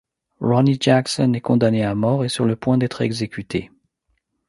Ronnie 0.39 0.79
Jackson 0.81 1.33
est 1.33 1.41
condamné 1.41 1.83
à 1.83 1.93
mort 1.93 2.25
et 2.25 2.27
sur 2.27 2.45
le 2.45 2.55
point 2.55 2.79
d'être 2.79 3.03
exécuté. 3.03 3.69